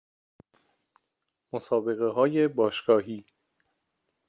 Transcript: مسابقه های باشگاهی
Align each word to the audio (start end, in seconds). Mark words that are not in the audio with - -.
مسابقه 1.53 2.05
های 2.11 2.47
باشگاهی 2.47 3.25